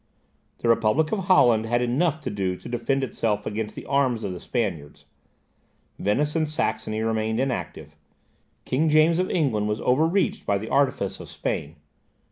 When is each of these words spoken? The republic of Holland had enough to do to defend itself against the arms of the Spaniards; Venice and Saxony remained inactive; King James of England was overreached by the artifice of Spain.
The 0.57 0.67
republic 0.67 1.11
of 1.11 1.25
Holland 1.25 1.67
had 1.67 1.79
enough 1.79 2.21
to 2.21 2.31
do 2.31 2.57
to 2.57 2.67
defend 2.67 3.03
itself 3.03 3.45
against 3.45 3.75
the 3.75 3.85
arms 3.85 4.23
of 4.23 4.33
the 4.33 4.39
Spaniards; 4.39 5.05
Venice 5.99 6.35
and 6.35 6.49
Saxony 6.49 7.03
remained 7.03 7.39
inactive; 7.39 7.95
King 8.65 8.89
James 8.89 9.19
of 9.19 9.29
England 9.29 9.67
was 9.69 9.79
overreached 9.81 10.43
by 10.43 10.57
the 10.57 10.69
artifice 10.69 11.19
of 11.19 11.29
Spain. 11.29 11.75